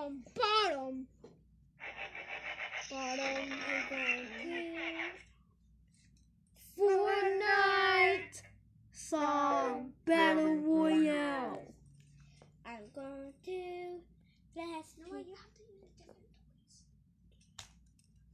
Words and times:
bottom, 0.00 0.22
bottom. 0.34 1.06
Bottom, 2.90 3.50
we're 3.68 3.88
going 3.90 4.26
Fortnite 6.78 8.42
song 8.92 9.92
battle 10.06 10.56
royale. 10.56 11.74
I'm 12.64 12.84
going 12.94 13.32
to 13.44 14.00
blast 14.54 14.96
No, 14.98 15.18
you 15.18 15.34
have 15.34 15.54
to 15.54 15.62
use 15.68 15.92
different 15.98 16.24
toys. 16.56 16.84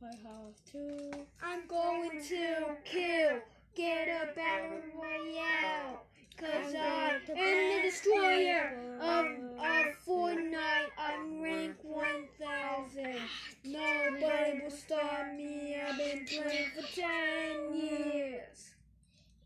I 0.02 0.12
have 0.28 0.56
to. 0.72 1.26
I'm 1.42 1.66
going 1.66 2.22
to 2.28 2.76
kill, 2.84 3.40
get 3.74 4.08
a 4.08 4.34
battle 4.34 4.80
royale. 4.94 6.06
Cause 6.38 6.74
I 6.74 7.18
am 7.30 7.76
the 7.76 7.82
destroyer 7.82 8.98
of, 9.00 9.26
of 9.26 9.86
Fortnite. 10.06 10.90
I'm 10.98 11.40
rank 11.40 11.76
1000. 11.82 13.16
Nobody 13.64 14.60
will 14.62 14.70
stop 14.70 15.32
me. 15.34 15.76
I've 15.76 15.96
been 15.96 16.26
playing 16.26 16.70
for 16.76 16.82
10 16.94 17.74
years. 17.74 18.74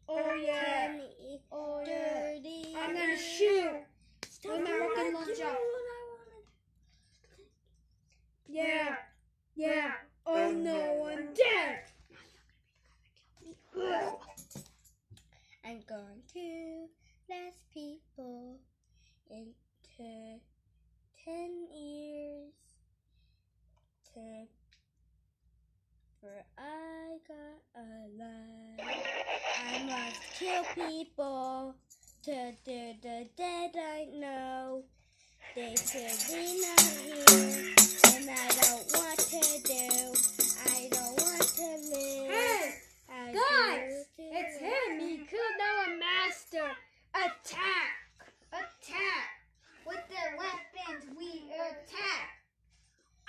Oh 0.09 0.35
yeah. 0.35 0.89
Penny, 0.89 1.41
Oh 1.53 1.81
yeah. 1.87 2.33
dirty. 2.33 2.75
I'm 2.77 2.93
gonna 2.93 3.17
shoot. 3.17 3.71
Stop 4.29 4.53
with 4.53 4.65
my 4.65 4.71
doing 4.71 4.81
rocket 4.81 4.97
that. 4.97 5.15
launcher. 5.15 5.35
Give 5.37 5.47
me 5.47 5.53
what 8.49 8.67
I 8.67 8.67
Yeah. 8.75 8.97
Yeah. 9.55 9.93
Oh 10.27 10.51
no, 10.51 11.07
I'm 11.09 11.33
dead. 11.35 11.85
wanted. 13.77 14.31
I'm 15.81 15.97
going 15.97 16.23
to 16.35 16.89
last 17.31 17.59
people 17.73 18.59
into 19.31 20.41
ten 21.25 21.67
years. 21.73 22.53
To 24.13 24.47
for 26.21 26.45
I 26.59 27.17
got 27.27 27.83
alive. 27.83 28.95
I 29.65 29.83
must 29.85 30.21
kill 30.39 30.65
people 30.75 31.75
to 32.25 32.53
do 32.65 32.95
the 33.01 33.27
dead 33.37 33.71
I 33.77 34.07
know. 34.13 34.85
They 35.57 35.77
should 35.77 36.29
be 36.29 36.61
not 36.61 36.81
here, 36.81 37.75
and 38.17 38.31
I 38.31 38.49
don't 38.61 38.87
want 38.93 39.19
to 39.19 39.63
do. 39.65 40.13
I 40.67 40.89
don't 40.91 41.17
want 41.17 41.43
to 41.43 41.69
live. 41.91 42.75
Hey, 43.09 43.35
guys, 43.35 44.07
do 44.17 44.23
to 44.23 44.29
it's 44.39 44.61
live. 44.61 44.71
him. 44.71 45.01
He 45.01 45.17
killed 45.19 45.61
our 45.61 45.97
master. 45.99 46.71
Attack! 47.15 47.93
Attack! 48.53 49.29
With 49.87 50.03
the 50.09 50.25
weapons, 50.39 51.05
we 51.19 51.51
attack. 51.59 52.29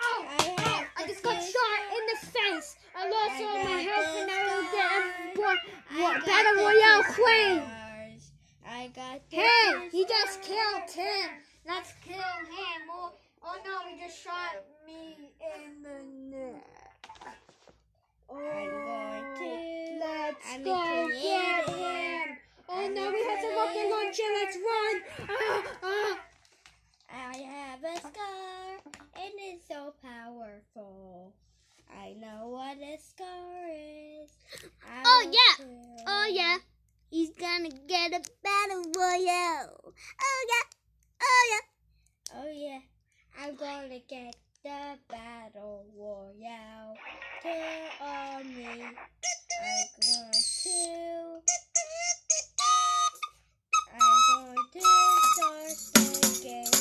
Oh, 0.02 0.26
I 0.28 0.36
oh, 0.40 0.62
have 0.62 0.88
I 0.98 1.02
to 1.04 1.08
just 1.10 1.24
got 1.24 1.40
do- 1.40 1.46
shot 1.46 1.80
in 1.98 2.04
the 2.14 2.18
face. 2.28 2.76
I 2.96 3.10
lost 3.10 3.42
I 3.42 3.44
all 3.44 3.58
my 3.64 3.70
got 3.72 3.82
health 3.82 4.18
and 4.22 4.32
I 4.32 4.34
will 4.46 4.66
get 4.72 4.92
everyone. 5.02 5.58
I 5.90 5.91
What 6.02 6.26
battle 6.26 6.56
royale 6.56 7.04
queen? 7.14 7.62
I 8.68 8.88
got 8.96 9.22
Hey, 9.30 9.90
he 9.92 10.04
just 10.06 10.42
killed 10.42 10.90
him. 10.90 11.30
Let's 11.68 11.94
kill 12.04 12.16
him. 12.16 12.82
Oh, 12.90 13.12
oh 13.44 13.58
no, 13.64 13.88
he 13.88 14.02
just 14.02 14.24
shot 14.24 14.66
me 14.88 15.16
in 15.40 15.84
the 15.84 16.38
neck. 16.38 16.66
Oh, 18.28 18.36
I'm 18.36 20.00
let's 20.00 20.46
I'm 20.52 20.64
go 20.64 21.08
get 21.22 21.70
him. 21.70 22.38
Oh 22.68 22.88
no, 22.88 23.12
he 23.12 23.24
has 23.24 23.44
a 23.44 23.56
rocket 23.56 23.90
launcher. 23.92 24.30
Let's 24.34 24.58
run. 24.58 25.02
Ah, 25.30 25.64
ah. 25.84 26.20
I 27.14 27.38
have 27.38 27.84
a 27.84 28.00
scar, 28.00 28.94
and 29.16 29.34
it's 29.38 29.68
so 29.68 29.94
powerful. 30.02 31.34
I 31.94 32.14
know 32.14 32.48
what 32.48 32.78
a 32.78 32.98
scar 32.98 33.68
is. 33.70 34.32
I 34.88 35.04
Oh, 35.06 35.24
will 35.26 35.34
yeah. 35.34 35.56
kill 35.58 35.82
Oh 36.08 36.28
yeah, 36.32 36.58
he's 37.10 37.32
gonna 37.32 37.70
get 37.88 38.14
a 38.14 38.22
battle 38.44 38.86
royale. 38.98 39.81
Oh 40.22 40.46
yeah, 40.50 40.66
oh 41.22 41.44
yeah. 41.52 41.64
Oh 42.34 42.52
yeah, 42.52 42.80
I'm 43.40 43.56
gonna 43.56 44.00
get 44.08 44.36
the 44.64 44.98
battle 45.10 45.86
royale. 45.98 46.96
Kill 47.42 48.08
on 48.08 48.48
me. 48.56 48.84
I'm 49.64 49.88
going 50.02 50.32
to. 50.64 51.42
I'm 53.94 54.18
going 54.34 54.66
to 54.74 54.82
start 55.34 55.78
the 55.94 56.40
game. 56.44 56.72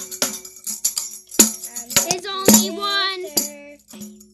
I'm 1.76 1.88
There's 2.08 2.26
only 2.26 2.70
one. 2.70 3.22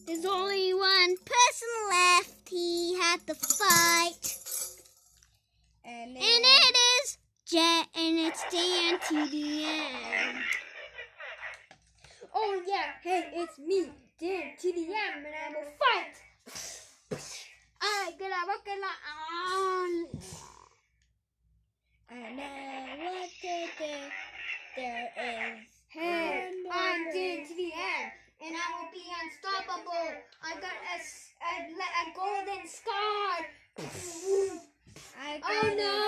There's 0.05 0.25
only 0.25 0.73
one 0.73 1.15
person 1.25 1.69
left. 1.89 2.49
He 2.49 2.97
had 2.99 3.25
to 3.27 3.35
fight, 3.35 4.37
And, 5.83 6.11
and 6.11 6.17
it 6.17 6.77
is 7.03 7.17
Jet, 7.45 7.87
it's 8.27 8.43
Dan 8.51 8.99
TDM. 8.99 10.35
Oh 12.35 12.61
yeah, 12.67 12.91
hey, 13.01 13.29
it's 13.33 13.57
me, 13.57 13.89
Dan 14.19 14.51
TDM, 14.59 15.23
and 15.23 15.33
I 15.33 15.47
will 15.55 15.71
fight. 15.79 16.15
I 17.81 18.11
get 18.19 18.31
a 18.31 18.41
rocket 18.45 18.79
launcher. 18.83 20.19
I 22.11 22.13
know 22.35 23.03
what 23.05 23.29
to 23.41 23.55
do. 23.79 23.95
There 24.75 25.09
is. 25.17 25.67
Hey, 25.87 26.51
I'm 26.69 27.03
Dan 27.05 27.37
TDM, 27.47 28.11
and 28.45 28.55
I 28.55 28.65
will 28.75 28.91
be 28.91 29.03
unstoppable. 29.23 30.11
I 30.43 30.53
got 30.55 30.63
a, 30.63 30.99
s- 30.99 31.31
a, 31.41 31.63
a 31.71 32.05
golden 32.13 32.67
scar. 32.67 33.47
I 35.19 35.39
Oh, 35.43 35.49
got 35.49 35.77
no. 35.77 36.06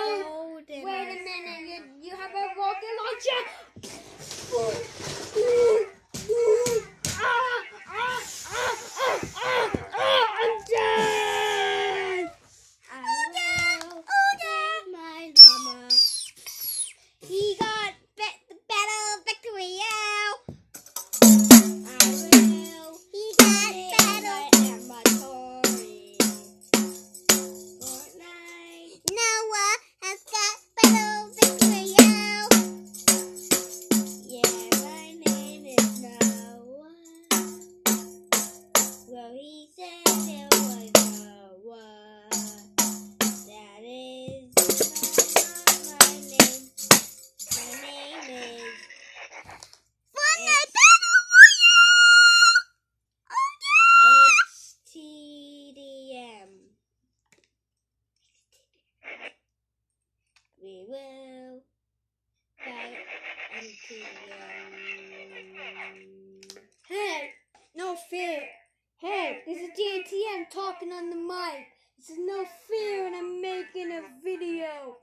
Hey, 69.02 69.40
this 69.46 69.56
is 69.56 69.70
DNTM 69.70 70.50
talking 70.52 70.92
on 70.92 71.08
the 71.08 71.16
mic. 71.16 71.68
This 71.96 72.10
is 72.10 72.18
no 72.20 72.44
fear, 72.68 73.06
and 73.06 73.16
I'm 73.16 73.40
making 73.40 73.92
a 73.92 74.02
video. 74.22 74.98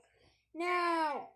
Now. 0.54 1.30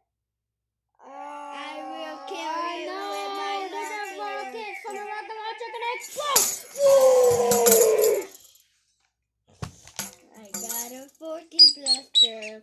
Uh, 1.04 1.10
I 1.10 1.82
will 1.82 2.18
kill 2.28 2.38
I 2.38 2.78
you 2.78 2.86
know, 2.86 3.10
with 3.18 3.34
my 3.34 3.66
launcher. 3.66 4.14
rocket 4.22 4.78
from 4.86 4.94
a 4.94 5.02
rocket 5.10 5.36
launcher 5.42 5.70
gonna 5.74 5.92
explode. 5.98 6.62
I 10.38 10.46
got 10.54 10.92
a 10.92 11.10
forky 11.18 11.64
blaster, 11.74 12.62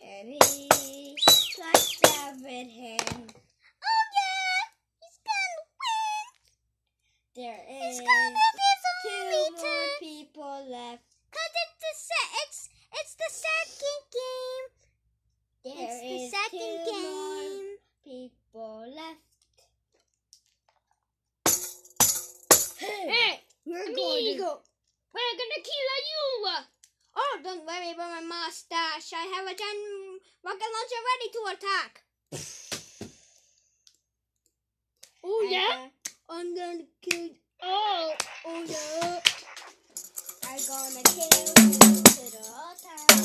and 0.00 0.28
he 0.28 1.18
flashed 1.56 2.06
out 2.20 2.36
with 2.36 2.70
him. 2.70 3.02
Oh 3.02 4.04
yeah, 4.14 4.62
he's 5.00 5.18
gonna 5.26 5.58
win. 5.74 6.26
There 7.34 7.62
He's 7.66 7.98
is 7.98 8.06
the 13.18 13.28
second 13.28 14.00
game. 14.14 14.66
There 15.64 15.74
it's 15.76 16.00
the 16.00 16.28
second 16.30 16.86
two 16.86 16.90
game. 16.90 17.58
More 17.58 17.78
people 18.04 18.86
left. 18.94 19.56
Hey, 22.78 23.10
hey 23.10 23.42
we're 23.66 23.82
amigo. 23.82 23.96
Going 23.96 24.36
to... 24.36 24.60
We're 25.14 25.36
gonna 25.36 25.62
kill 25.66 25.90
you. 26.08 26.24
Oh, 27.16 27.34
don't 27.42 27.64
worry 27.66 27.90
about 27.90 28.10
my 28.10 28.20
mustache. 28.20 29.12
I 29.12 29.26
have 29.34 29.44
a 29.44 29.54
giant 29.56 30.22
rocket 30.44 30.70
launcher 30.74 31.02
ready 31.10 31.28
to 31.34 31.40
attack. 31.52 31.92
oh 35.24 35.42
yeah. 35.50 35.74
Uh, 35.74 35.88
I'm 36.30 36.54
gonna 36.54 36.84
kill. 37.02 37.24
You. 37.24 37.34
Oh, 37.62 38.14
oh 38.46 38.64
yeah. 38.68 39.17
I'm 40.58 40.66
gonna 40.66 41.02
kill 41.04 41.22
you 41.22 41.54
to 41.54 42.24
the 42.34 42.42
town. 42.82 43.22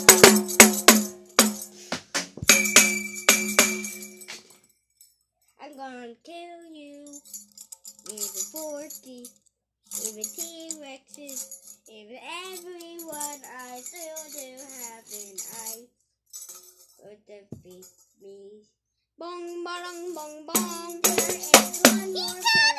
I'm 5.60 5.74
gonna 5.76 6.14
kill 6.24 6.62
you 6.72 6.96
a 8.08 8.18
40, 8.52 9.26
even 10.06 10.24
T-Rexes, 10.24 11.42
even 11.90 12.20
everyone 12.46 13.42
I 13.58 13.82
still 13.82 14.24
do 14.32 14.50
have 14.84 15.06
an 15.12 15.36
eye. 15.58 15.88
Would 17.04 17.26
defeat 17.26 17.88
me. 18.22 18.62
Bong 19.18 19.64
bong 19.64 20.14
bong 20.14 20.46
bong. 20.46 21.02
There 21.02 21.30
is 21.30 21.82
one 21.84 22.14
more 22.14 22.73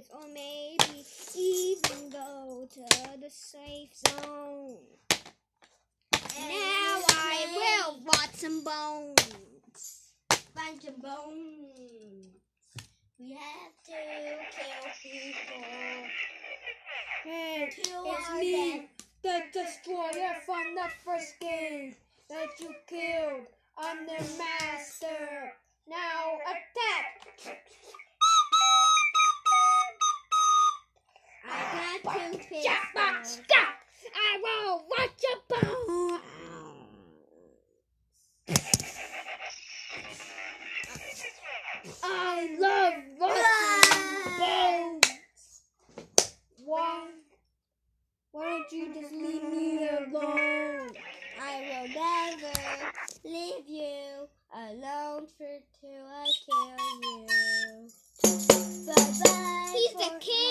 towers, 0.00 0.08
or 0.12 0.28
maybe 0.32 1.04
even 1.36 2.10
go 2.10 2.68
to 2.72 3.20
the 3.20 3.30
safe 3.30 3.90
zone. 4.08 4.76
Now 6.12 7.02
I 7.08 7.46
will 7.56 8.00
watch 8.04 8.34
some 8.34 8.64
bones. 8.64 10.12
Bunch 10.54 10.84
of 10.84 11.00
bones. 11.02 12.26
We 13.18 13.32
have 13.32 13.72
to 13.86 13.92
kill 14.50 14.92
people. 15.02 15.64
Hey, 17.24 17.70
Kill 17.82 18.04
it's 18.06 18.30
me, 18.40 18.88
the 19.22 19.42
destroyer 19.52 20.34
from 20.46 20.74
the 20.74 20.88
first 21.04 21.38
game 21.40 21.94
that 22.30 22.48
you 22.58 22.74
killed. 22.88 23.46
I'm 23.78 24.06
the 24.06 24.24
master. 24.38 25.52
Now 25.88 26.38
I 32.10 32.18
got 32.32 32.32
two 32.32 32.54
Yeah, 32.56 32.76
but 32.94 33.18
pistols. 33.20 33.42
stop! 33.46 33.74
I 34.14 34.40
will 34.42 34.84
watch 34.90 35.22
your 35.22 35.60
bone. 35.60 36.20
I 42.02 42.56
love 42.58 42.94
watching 43.18 44.38
bones. 44.38 45.60
Why? 46.64 47.06
Why 48.32 48.44
don't 48.44 48.72
you 48.72 48.94
just 48.94 49.12
leave 49.12 49.42
me 49.44 49.88
alone? 49.88 50.90
I 51.42 51.60
will 51.66 51.88
never 51.88 52.60
leave 53.24 53.66
you 53.68 54.28
alone 54.54 55.26
for 55.36 55.58
till 55.80 56.06
I 56.06 56.26
kill 56.46 56.76
you. 57.02 57.26
Bye 58.86 58.94
bye. 58.94 59.72
He's 59.72 59.92
the 59.94 60.10
king 60.20 60.49